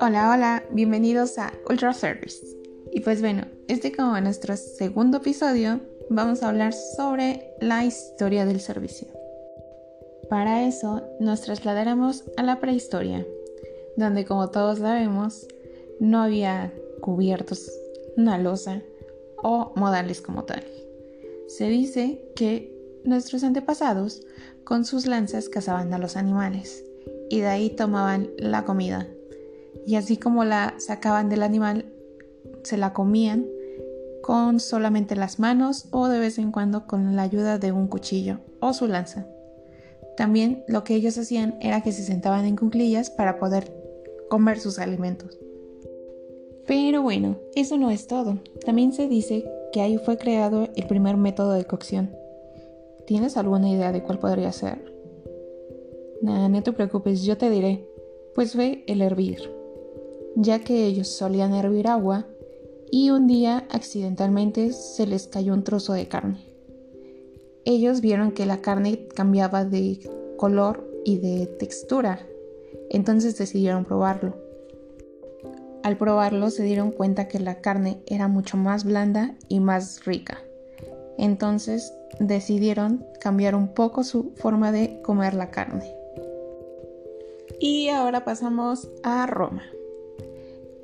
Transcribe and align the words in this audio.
Hola, 0.00 0.30
hola, 0.30 0.64
bienvenidos 0.70 1.38
a 1.38 1.52
Ultra 1.68 1.92
Service. 1.92 2.46
Y 2.92 3.00
pues 3.00 3.20
bueno, 3.20 3.46
este 3.66 3.90
como 3.90 4.20
nuestro 4.20 4.56
segundo 4.56 5.16
episodio, 5.16 5.80
vamos 6.08 6.42
a 6.42 6.50
hablar 6.50 6.72
sobre 6.72 7.50
la 7.60 7.84
historia 7.84 8.46
del 8.46 8.60
servicio. 8.60 9.08
Para 10.30 10.68
eso 10.68 11.02
nos 11.18 11.40
trasladaremos 11.40 12.22
a 12.36 12.44
la 12.44 12.60
prehistoria, 12.60 13.26
donde 13.96 14.24
como 14.24 14.50
todos 14.50 14.78
sabemos, 14.78 15.48
no 15.98 16.22
había 16.22 16.72
cubiertos, 17.00 17.68
una 18.16 18.38
losa 18.38 18.82
o 19.42 19.72
modales 19.74 20.20
como 20.20 20.44
tal. 20.44 20.62
Se 21.48 21.68
dice 21.68 22.22
que 22.36 22.72
nuestros 23.02 23.42
antepasados 23.42 24.22
con 24.62 24.84
sus 24.84 25.06
lanzas 25.06 25.48
cazaban 25.48 25.92
a 25.92 25.98
los 25.98 26.16
animales 26.16 26.84
y 27.30 27.40
de 27.40 27.48
ahí 27.48 27.70
tomaban 27.70 28.30
la 28.38 28.64
comida. 28.64 29.08
Y 29.86 29.96
así 29.96 30.16
como 30.16 30.44
la 30.44 30.74
sacaban 30.78 31.28
del 31.28 31.42
animal, 31.42 31.86
se 32.62 32.76
la 32.76 32.92
comían 32.92 33.46
con 34.22 34.60
solamente 34.60 35.16
las 35.16 35.38
manos 35.38 35.88
o 35.90 36.08
de 36.08 36.18
vez 36.18 36.38
en 36.38 36.52
cuando 36.52 36.86
con 36.86 37.16
la 37.16 37.22
ayuda 37.22 37.58
de 37.58 37.72
un 37.72 37.86
cuchillo 37.88 38.40
o 38.60 38.72
su 38.72 38.86
lanza. 38.86 39.26
También 40.16 40.64
lo 40.66 40.84
que 40.84 40.94
ellos 40.94 41.16
hacían 41.16 41.56
era 41.60 41.80
que 41.82 41.92
se 41.92 42.02
sentaban 42.02 42.44
en 42.44 42.56
cuclillas 42.56 43.08
para 43.08 43.38
poder 43.38 43.72
comer 44.28 44.58
sus 44.58 44.78
alimentos. 44.78 45.38
Pero 46.66 47.02
bueno, 47.02 47.38
eso 47.54 47.78
no 47.78 47.90
es 47.90 48.06
todo. 48.06 48.38
También 48.66 48.92
se 48.92 49.08
dice 49.08 49.50
que 49.72 49.80
ahí 49.80 49.96
fue 49.96 50.18
creado 50.18 50.68
el 50.76 50.86
primer 50.86 51.16
método 51.16 51.52
de 51.52 51.64
cocción. 51.64 52.14
¿Tienes 53.06 53.38
alguna 53.38 53.70
idea 53.70 53.92
de 53.92 54.02
cuál 54.02 54.18
podría 54.18 54.52
ser? 54.52 54.92
Nada, 56.20 56.48
no 56.48 56.62
te 56.62 56.72
preocupes, 56.72 57.22
yo 57.22 57.38
te 57.38 57.48
diré. 57.48 57.88
Pues 58.34 58.52
fue 58.52 58.84
el 58.86 59.00
hervir, 59.00 59.50
ya 60.40 60.60
que 60.60 60.86
ellos 60.86 61.08
solían 61.08 61.52
hervir 61.52 61.88
agua 61.88 62.26
y 62.92 63.10
un 63.10 63.26
día 63.26 63.66
accidentalmente 63.70 64.72
se 64.72 65.04
les 65.06 65.26
cayó 65.26 65.52
un 65.52 65.64
trozo 65.64 65.94
de 65.94 66.06
carne. 66.06 66.46
Ellos 67.64 68.00
vieron 68.00 68.30
que 68.30 68.46
la 68.46 68.58
carne 68.58 69.08
cambiaba 69.14 69.64
de 69.64 70.08
color 70.36 70.88
y 71.04 71.18
de 71.18 71.46
textura, 71.46 72.20
entonces 72.88 73.36
decidieron 73.36 73.84
probarlo. 73.84 74.36
Al 75.82 75.98
probarlo 75.98 76.50
se 76.50 76.62
dieron 76.62 76.92
cuenta 76.92 77.26
que 77.26 77.40
la 77.40 77.60
carne 77.60 78.02
era 78.06 78.28
mucho 78.28 78.56
más 78.56 78.84
blanda 78.84 79.34
y 79.48 79.58
más 79.58 80.04
rica. 80.04 80.38
Entonces 81.18 81.92
decidieron 82.20 83.04
cambiar 83.20 83.56
un 83.56 83.74
poco 83.74 84.04
su 84.04 84.32
forma 84.36 84.70
de 84.70 85.02
comer 85.02 85.34
la 85.34 85.50
carne. 85.50 85.92
Y 87.58 87.88
ahora 87.88 88.24
pasamos 88.24 88.88
a 89.02 89.26
Roma. 89.26 89.62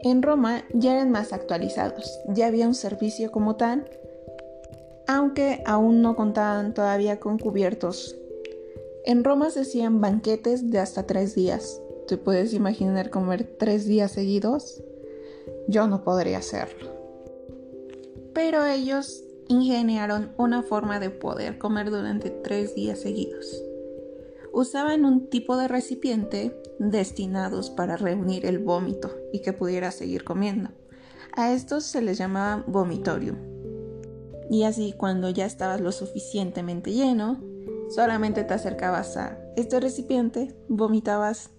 En 0.04 0.22
Roma 0.22 0.64
ya 0.74 0.92
eran 0.92 1.10
más 1.10 1.32
actualizados, 1.32 2.20
ya 2.28 2.48
había 2.48 2.68
un 2.68 2.74
servicio 2.74 3.32
como 3.32 3.56
tal, 3.56 3.88
aunque 5.06 5.62
aún 5.64 6.02
no 6.02 6.14
contaban 6.14 6.74
todavía 6.74 7.18
con 7.18 7.38
cubiertos. 7.38 8.14
En 9.06 9.24
Roma 9.24 9.48
se 9.48 9.60
hacían 9.60 10.02
banquetes 10.02 10.70
de 10.70 10.78
hasta 10.78 11.06
tres 11.06 11.34
días. 11.34 11.80
¿Te 12.06 12.18
puedes 12.18 12.52
imaginar 12.52 13.08
comer 13.08 13.56
tres 13.58 13.86
días 13.86 14.12
seguidos? 14.12 14.82
Yo 15.68 15.86
no 15.86 16.04
podría 16.04 16.36
hacerlo. 16.36 16.90
Pero 18.34 18.66
ellos 18.66 19.24
ingeniaron 19.48 20.34
una 20.36 20.62
forma 20.62 21.00
de 21.00 21.08
poder 21.08 21.56
comer 21.56 21.88
durante 21.88 22.28
tres 22.28 22.74
días 22.74 22.98
seguidos 23.00 23.63
usaban 24.54 25.04
un 25.04 25.28
tipo 25.28 25.56
de 25.56 25.66
recipiente 25.66 26.56
destinados 26.78 27.70
para 27.70 27.96
reunir 27.96 28.46
el 28.46 28.60
vómito 28.60 29.10
y 29.32 29.42
que 29.42 29.52
pudiera 29.52 29.90
seguir 29.90 30.22
comiendo. 30.22 30.70
A 31.34 31.52
estos 31.52 31.84
se 31.84 32.00
les 32.00 32.18
llamaba 32.18 32.64
vomitorium. 32.68 33.36
Y 34.48 34.62
así 34.62 34.94
cuando 34.96 35.28
ya 35.30 35.44
estabas 35.44 35.80
lo 35.80 35.90
suficientemente 35.90 36.92
lleno, 36.92 37.40
solamente 37.88 38.44
te 38.44 38.54
acercabas 38.54 39.16
a 39.16 39.38
este 39.56 39.80
recipiente, 39.80 40.54
vomitabas 40.68 41.50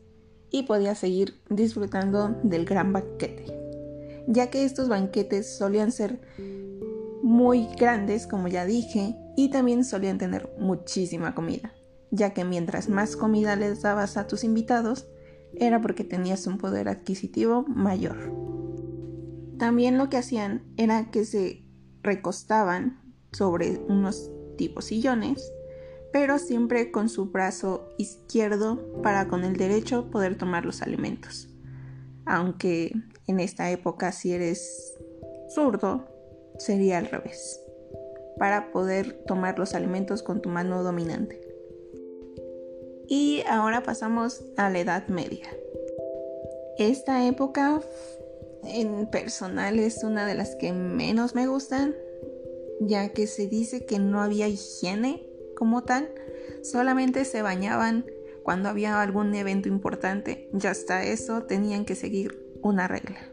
y 0.50 0.64
podías 0.64 0.98
seguir 0.98 1.42
disfrutando 1.50 2.40
del 2.44 2.64
gran 2.64 2.94
banquete. 2.94 3.46
Ya 4.28 4.50
que 4.50 4.64
estos 4.64 4.88
banquetes 4.88 5.58
solían 5.58 5.92
ser 5.92 6.22
muy 7.22 7.68
grandes, 7.78 8.26
como 8.26 8.48
ya 8.48 8.66
dije, 8.66 9.18
y 9.36 9.50
también 9.50 9.84
solían 9.84 10.18
tener 10.18 10.50
muchísima 10.58 11.36
comida 11.36 11.75
ya 12.16 12.34
que 12.34 12.44
mientras 12.44 12.90
más 12.90 13.16
comida 13.16 13.56
les 13.56 13.82
dabas 13.82 14.18
a 14.18 14.28
tus 14.28 14.44
invitados, 14.44 15.08
era 15.56 15.82
porque 15.82 16.04
tenías 16.04 16.48
un 16.48 16.58
poder 16.58 16.88
adquisitivo 16.90 17.64
mayor. 17.68 18.34
También 19.58 19.98
lo 19.98 20.10
que 20.10 20.18
hacían 20.18 20.64
era 20.78 21.12
que 21.12 21.26
se 21.26 21.64
recostaban 22.04 23.02
sobre 23.32 23.80
unos 23.88 24.30
tipos 24.58 24.86
sillones, 24.86 25.52
pero 26.12 26.40
siempre 26.40 26.92
con 26.92 27.10
su 27.10 27.32
brazo 27.32 27.90
izquierdo 27.98 29.02
para 29.02 29.28
con 29.28 29.44
el 29.44 29.58
derecho 29.58 30.10
poder 30.12 30.38
tomar 30.38 30.66
los 30.66 30.82
alimentos. 30.82 31.50
Aunque 32.26 32.94
en 33.28 33.40
esta 33.40 33.70
época 33.72 34.12
si 34.12 34.32
eres 34.32 34.98
zurdo, 35.54 36.08
sería 36.58 36.98
al 36.98 37.08
revés, 37.08 37.60
para 38.38 38.72
poder 38.72 39.24
tomar 39.28 39.60
los 39.60 39.74
alimentos 39.74 40.24
con 40.24 40.42
tu 40.42 40.50
mano 40.50 40.84
dominante. 40.84 41.45
Y 43.08 43.44
ahora 43.48 43.84
pasamos 43.84 44.44
a 44.58 44.70
la 44.70 44.80
Edad 44.80 45.08
Media. 45.08 45.48
Esta 46.78 47.26
época 47.28 47.82
en 48.64 49.08
personal 49.08 49.80
es 49.80 50.04
una 50.04 50.26
de 50.26 50.36
las 50.36 50.56
que 50.56 50.74
menos 50.74 51.36
me 51.36 51.48
gustan, 51.48 51.96
ya 52.80 53.10
que 53.10 53.28
se 53.28 53.48
dice 53.48 53.86
que 53.86 54.00
no 54.00 54.22
había 54.22 54.48
higiene 54.48 55.24
como 55.56 55.84
tal, 55.84 56.10
solamente 56.64 57.26
se 57.26 57.42
bañaban 57.42 58.06
cuando 58.44 58.70
había 58.70 59.02
algún 59.02 59.34
evento 59.34 59.70
importante 59.70 60.50
y 60.54 60.68
hasta 60.68 61.04
eso 61.04 61.44
tenían 61.44 61.86
que 61.86 61.96
seguir 61.96 62.40
una 62.62 62.88
regla. 62.88 63.32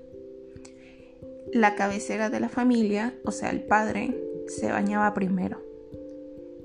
La 1.52 1.74
cabecera 1.74 2.30
de 2.30 2.40
la 2.40 2.48
familia, 2.48 3.14
o 3.24 3.30
sea 3.30 3.50
el 3.50 3.62
padre, 3.62 4.16
se 4.46 4.70
bañaba 4.70 5.12
primero. 5.12 5.60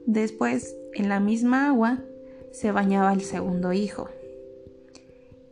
Después, 0.06 0.78
en 0.94 1.10
la 1.10 1.20
misma 1.20 1.68
agua, 1.68 2.04
se 2.52 2.72
bañaba 2.72 3.14
el 3.14 3.22
segundo 3.22 3.74
hijo. 3.74 4.10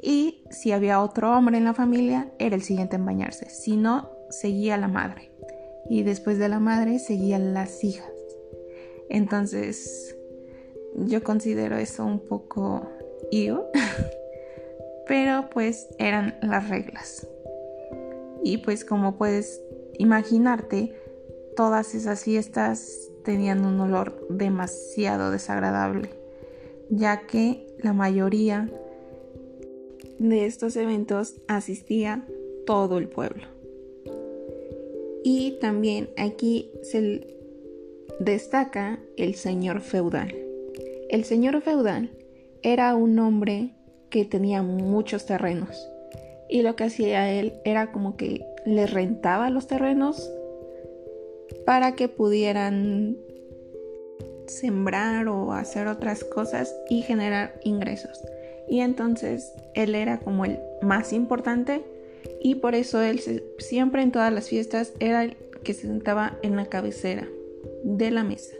Y 0.01 0.43
si 0.51 0.71
había 0.71 1.01
otro 1.01 1.35
hombre 1.35 1.57
en 1.57 1.63
la 1.63 1.73
familia, 1.73 2.31
era 2.37 2.55
el 2.55 2.61
siguiente 2.61 2.95
en 2.95 3.05
bañarse. 3.05 3.49
Si 3.49 3.75
no, 3.75 4.11
seguía 4.29 4.77
la 4.77 4.87
madre. 4.87 5.31
Y 5.89 6.03
después 6.03 6.37
de 6.37 6.49
la 6.49 6.59
madre, 6.59 6.99
seguían 6.99 7.53
las 7.53 7.83
hijas. 7.83 8.11
Entonces, 9.09 10.15
yo 10.95 11.23
considero 11.23 11.77
eso 11.77 12.05
un 12.05 12.19
poco 12.19 12.89
io. 13.31 13.69
Pero 15.07 15.49
pues 15.51 15.87
eran 15.99 16.37
las 16.41 16.69
reglas. 16.69 17.27
Y 18.43 18.57
pues 18.57 18.85
como 18.85 19.17
puedes 19.17 19.61
imaginarte, 19.97 20.93
todas 21.55 21.95
esas 21.95 22.23
fiestas 22.23 23.09
tenían 23.23 23.65
un 23.65 23.79
olor 23.79 24.27
demasiado 24.29 25.31
desagradable 25.31 26.24
ya 26.89 27.25
que 27.27 27.67
la 27.81 27.93
mayoría 27.93 28.69
de 30.19 30.45
estos 30.45 30.75
eventos 30.75 31.35
asistía 31.47 32.25
todo 32.65 32.97
el 32.97 33.07
pueblo. 33.07 33.43
Y 35.23 35.57
también 35.59 36.09
aquí 36.17 36.71
se 36.83 37.27
destaca 38.19 38.99
el 39.17 39.35
señor 39.35 39.81
feudal. 39.81 40.33
El 41.09 41.23
señor 41.23 41.61
feudal 41.61 42.11
era 42.61 42.95
un 42.95 43.17
hombre 43.19 43.71
que 44.09 44.25
tenía 44.25 44.61
muchos 44.61 45.25
terrenos 45.25 45.89
y 46.49 46.61
lo 46.61 46.75
que 46.75 46.85
hacía 46.85 47.31
él 47.31 47.53
era 47.65 47.91
como 47.91 48.15
que 48.17 48.45
le 48.65 48.87
rentaba 48.87 49.49
los 49.49 49.67
terrenos 49.67 50.31
para 51.65 51.95
que 51.95 52.07
pudieran 52.07 53.17
sembrar 54.47 55.27
o 55.27 55.53
hacer 55.53 55.87
otras 55.87 56.23
cosas 56.23 56.75
y 56.89 57.01
generar 57.01 57.59
ingresos. 57.63 58.21
Y 58.67 58.79
entonces 58.79 59.53
él 59.73 59.95
era 59.95 60.19
como 60.19 60.45
el 60.45 60.59
más 60.81 61.13
importante 61.13 61.83
y 62.41 62.55
por 62.55 62.75
eso 62.75 63.01
él 63.01 63.21
siempre 63.59 64.01
en 64.01 64.11
todas 64.11 64.33
las 64.33 64.49
fiestas 64.49 64.93
era 64.99 65.23
el 65.23 65.35
que 65.63 65.73
se 65.73 65.87
sentaba 65.87 66.37
en 66.41 66.55
la 66.55 66.65
cabecera 66.65 67.27
de 67.83 68.11
la 68.11 68.23
mesa. 68.23 68.55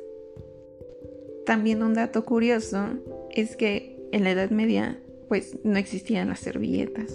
También 1.46 1.84
un 1.84 1.94
dato 1.94 2.26
curioso 2.26 2.88
es 3.32 3.56
que 3.56 3.96
en 4.12 4.24
la 4.24 4.32
Edad 4.32 4.50
Media 4.50 5.00
pues 5.28 5.58
no 5.64 5.78
existían 5.78 6.30
las 6.30 6.40
servilletas. 6.40 7.14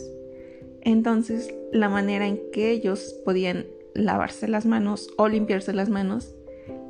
Entonces 0.83 1.55
la 1.73 1.89
manera 1.89 2.27
en 2.27 2.41
que 2.53 2.71
ellos 2.71 3.21
podían 3.25 3.67
lavarse 3.95 4.49
las 4.49 4.67
manos 4.67 5.09
o 5.17 5.29
limpiarse 5.29 5.73
las 5.73 5.89
manos 5.89 6.35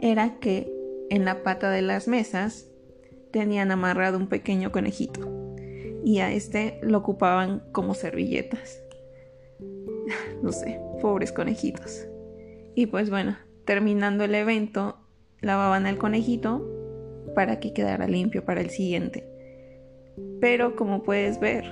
era 0.01 0.39
que 0.41 0.80
en 1.11 1.25
la 1.25 1.43
pata 1.43 1.71
de 1.71 1.83
las 1.83 2.09
mesas 2.09 2.67
tenían 3.31 3.71
amarrado 3.71 4.17
un 4.17 4.29
pequeño 4.29 4.73
conejito 4.73 5.29
y 6.05 6.21
a 6.21 6.33
este 6.33 6.79
lo 6.83 6.99
ocupaban 6.99 7.63
como 7.73 7.95
servilletas. 7.95 8.83
no 10.43 10.53
sé, 10.53 10.81
pobres 11.03 11.33
conejitos. 11.33 12.07
Y 12.75 12.87
pues 12.87 13.11
bueno, 13.11 13.37
terminando 13.65 14.25
el 14.25 14.35
evento, 14.35 14.99
lavaban 15.41 15.87
al 15.87 15.99
conejito 15.99 16.67
para 17.35 17.61
que 17.61 17.73
quedara 17.73 18.07
limpio 18.07 18.45
para 18.45 18.61
el 18.61 18.71
siguiente. 18.71 19.29
Pero 20.41 20.77
como 20.77 21.03
puedes 21.03 21.39
ver, 21.41 21.65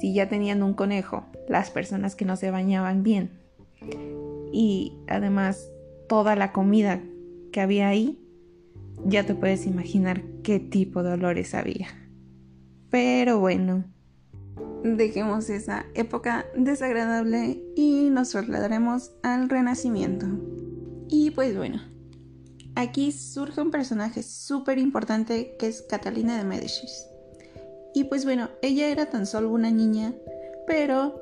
si 0.00 0.14
ya 0.14 0.28
tenían 0.28 0.62
un 0.62 0.74
conejo, 0.74 1.26
las 1.48 1.70
personas 1.70 2.16
que 2.16 2.24
no 2.24 2.36
se 2.36 2.50
bañaban 2.50 3.02
bien 3.02 3.30
y 4.52 4.98
además 5.08 5.70
toda 6.08 6.36
la 6.36 6.52
comida 6.52 7.00
que 7.52 7.60
había 7.60 7.88
ahí, 7.88 8.21
ya 9.04 9.26
te 9.26 9.34
puedes 9.34 9.66
imaginar 9.66 10.22
qué 10.42 10.58
tipo 10.60 11.02
de 11.02 11.12
olores 11.12 11.54
había. 11.54 11.88
Pero 12.90 13.40
bueno, 13.40 13.84
dejemos 14.84 15.48
esa 15.50 15.86
época 15.94 16.46
desagradable 16.56 17.62
y 17.74 18.10
nos 18.10 18.30
trasladaremos 18.30 19.12
al 19.22 19.48
Renacimiento. 19.48 20.26
Y 21.08 21.30
pues 21.30 21.56
bueno, 21.56 21.80
aquí 22.74 23.12
surge 23.12 23.60
un 23.60 23.70
personaje 23.70 24.22
súper 24.22 24.78
importante 24.78 25.56
que 25.58 25.68
es 25.68 25.82
Catalina 25.82 26.36
de 26.36 26.44
Médicis. 26.44 27.06
Y 27.94 28.04
pues 28.04 28.24
bueno, 28.24 28.48
ella 28.62 28.88
era 28.88 29.06
tan 29.06 29.26
solo 29.26 29.50
una 29.50 29.70
niña, 29.70 30.14
pero 30.66 31.20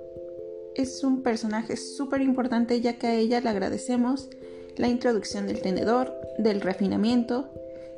es 0.77 1.03
un 1.03 1.23
personaje 1.23 1.77
súper 1.77 2.21
importante 2.23 2.81
ya 2.81 2.97
que 2.97 3.09
a 3.09 3.15
ella 3.15 3.41
le 3.41 3.49
agradecemos 3.49 4.31
la 4.77 4.89
introducción 4.89 5.47
del 5.47 5.61
tenedor, 5.61 6.15
del 6.39 6.61
refinamiento 6.61 7.53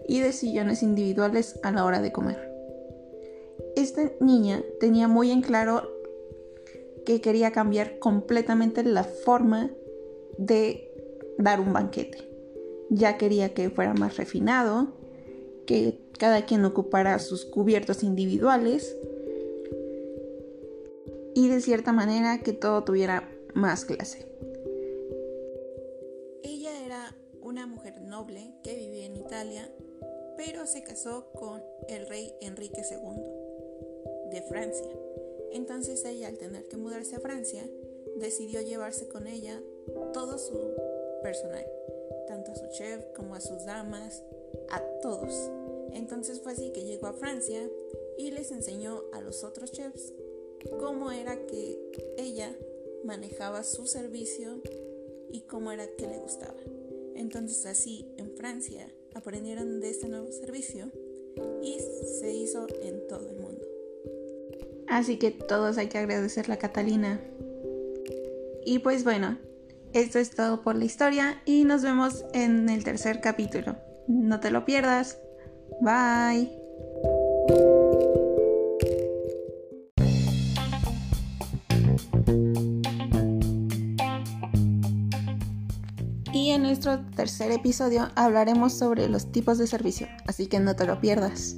y 0.08 0.20
de 0.20 0.32
sillones 0.32 0.82
individuales 0.82 1.58
a 1.62 1.72
la 1.72 1.84
hora 1.84 2.00
de 2.00 2.12
comer. 2.12 2.50
Esta 3.76 4.10
niña 4.20 4.62
tenía 4.80 5.08
muy 5.08 5.30
en 5.30 5.42
claro 5.42 5.88
que 7.04 7.20
quería 7.20 7.52
cambiar 7.52 7.98
completamente 7.98 8.82
la 8.84 9.04
forma 9.04 9.70
de 10.38 10.90
dar 11.38 11.60
un 11.60 11.72
banquete. 11.72 12.18
Ya 12.90 13.16
quería 13.16 13.54
que 13.54 13.70
fuera 13.70 13.94
más 13.94 14.16
refinado, 14.16 14.92
que 15.66 15.98
cada 16.18 16.44
quien 16.44 16.64
ocupara 16.64 17.18
sus 17.18 17.44
cubiertos 17.44 18.02
individuales 18.02 18.96
y 21.34 21.48
de 21.48 21.60
cierta 21.60 21.92
manera 21.92 22.40
que 22.42 22.52
todo 22.52 22.84
tuviera 22.84 23.28
más 23.54 23.84
clase. 23.84 24.26
Ella 26.42 26.84
era 26.84 27.16
una 27.40 27.66
mujer 27.66 28.00
noble 28.02 28.54
que 28.62 28.74
vivía 28.76 29.06
en 29.06 29.16
Italia, 29.16 29.70
pero 30.36 30.66
se 30.66 30.82
casó 30.82 31.30
con 31.32 31.62
el 31.88 32.06
rey 32.08 32.34
Enrique 32.40 32.82
II 32.88 34.30
de 34.30 34.42
Francia. 34.42 34.88
Entonces 35.52 36.04
ella, 36.04 36.28
al 36.28 36.38
tener 36.38 36.66
que 36.68 36.76
mudarse 36.76 37.16
a 37.16 37.20
Francia, 37.20 37.62
decidió 38.16 38.60
llevarse 38.60 39.08
con 39.08 39.26
ella 39.26 39.60
todo 40.12 40.38
su 40.38 40.58
personal, 41.22 41.66
tanto 42.26 42.52
a 42.52 42.56
su 42.56 42.66
chef 42.68 43.04
como 43.14 43.34
a 43.34 43.40
sus 43.40 43.64
damas, 43.64 44.22
a 44.70 44.80
todos. 45.02 45.50
Entonces 45.92 46.40
fue 46.40 46.52
así 46.52 46.72
que 46.72 46.84
llegó 46.84 47.06
a 47.06 47.12
Francia 47.12 47.68
y 48.16 48.30
les 48.30 48.50
enseñó 48.50 49.02
a 49.12 49.20
los 49.20 49.44
otros 49.44 49.72
chefs 49.72 50.12
cómo 50.78 51.10
era 51.10 51.46
que 51.46 51.78
ella 52.16 52.56
manejaba 53.04 53.64
su 53.64 53.86
servicio 53.86 54.62
y 55.30 55.42
cómo 55.42 55.72
era 55.72 55.86
que 55.96 56.06
le 56.06 56.18
gustaba. 56.18 56.60
Entonces 57.14 57.66
así 57.66 58.06
en 58.16 58.36
Francia 58.36 58.88
aprendieron 59.14 59.80
de 59.80 59.90
este 59.90 60.08
nuevo 60.08 60.30
servicio 60.32 60.90
y 61.62 61.78
se 62.20 62.32
hizo 62.32 62.66
en 62.82 63.06
todo 63.08 63.28
el 63.28 63.38
mundo. 63.38 63.64
Así 64.88 65.18
que 65.18 65.30
todos 65.30 65.78
hay 65.78 65.88
que 65.88 65.98
agradecerle 65.98 66.54
a 66.54 66.58
Catalina. 66.58 67.20
Y 68.64 68.80
pues 68.80 69.04
bueno, 69.04 69.38
esto 69.92 70.18
es 70.18 70.30
todo 70.30 70.62
por 70.62 70.76
la 70.76 70.84
historia 70.84 71.42
y 71.44 71.64
nos 71.64 71.82
vemos 71.82 72.24
en 72.32 72.68
el 72.68 72.84
tercer 72.84 73.20
capítulo. 73.20 73.76
No 74.08 74.40
te 74.40 74.50
lo 74.50 74.64
pierdas. 74.64 75.18
Bye. 75.80 76.50
Y 86.42 86.50
en 86.50 86.62
nuestro 86.62 86.98
tercer 86.98 87.52
episodio 87.52 88.10
hablaremos 88.16 88.76
sobre 88.76 89.08
los 89.08 89.30
tipos 89.30 89.58
de 89.58 89.68
servicio, 89.68 90.08
así 90.26 90.48
que 90.48 90.58
no 90.58 90.74
te 90.74 90.86
lo 90.86 91.00
pierdas. 91.00 91.54